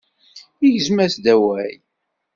Igzem-as-d 0.67 1.25
awal. 1.33 1.75